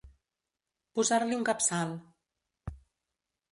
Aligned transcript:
Posar-li 0.99 1.37
un 1.41 1.45
capçal. 1.51 1.93